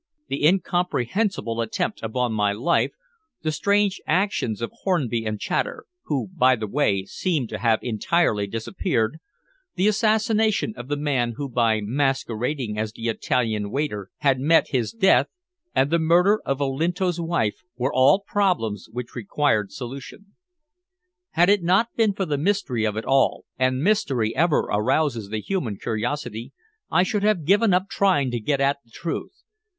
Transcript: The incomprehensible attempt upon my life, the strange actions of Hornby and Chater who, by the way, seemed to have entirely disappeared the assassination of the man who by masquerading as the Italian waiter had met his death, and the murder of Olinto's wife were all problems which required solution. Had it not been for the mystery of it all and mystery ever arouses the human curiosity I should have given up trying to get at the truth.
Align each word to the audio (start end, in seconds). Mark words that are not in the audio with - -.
The 0.29 0.47
incomprehensible 0.47 1.61
attempt 1.61 2.01
upon 2.01 2.33
my 2.33 2.53
life, 2.53 2.89
the 3.43 3.51
strange 3.51 4.01
actions 4.07 4.59
of 4.59 4.71
Hornby 4.81 5.27
and 5.27 5.39
Chater 5.39 5.85
who, 6.05 6.29
by 6.35 6.55
the 6.55 6.65
way, 6.65 7.05
seemed 7.05 7.49
to 7.49 7.59
have 7.59 7.77
entirely 7.83 8.47
disappeared 8.47 9.19
the 9.75 9.87
assassination 9.87 10.73
of 10.75 10.87
the 10.87 10.97
man 10.97 11.33
who 11.37 11.47
by 11.47 11.81
masquerading 11.83 12.79
as 12.79 12.93
the 12.93 13.09
Italian 13.09 13.69
waiter 13.69 14.09
had 14.21 14.39
met 14.39 14.69
his 14.69 14.91
death, 14.91 15.27
and 15.75 15.91
the 15.91 15.99
murder 15.99 16.41
of 16.47 16.59
Olinto's 16.63 17.19
wife 17.21 17.57
were 17.77 17.93
all 17.93 18.23
problems 18.25 18.87
which 18.91 19.13
required 19.13 19.71
solution. 19.71 20.33
Had 21.33 21.47
it 21.47 21.61
not 21.61 21.89
been 21.95 22.13
for 22.13 22.25
the 22.25 22.39
mystery 22.39 22.85
of 22.85 22.97
it 22.97 23.05
all 23.05 23.45
and 23.59 23.83
mystery 23.83 24.35
ever 24.35 24.61
arouses 24.61 25.29
the 25.29 25.41
human 25.41 25.77
curiosity 25.77 26.53
I 26.89 27.03
should 27.03 27.21
have 27.21 27.45
given 27.45 27.71
up 27.71 27.87
trying 27.87 28.31
to 28.31 28.39
get 28.39 28.59
at 28.59 28.77
the 28.83 28.89
truth. 28.89 29.43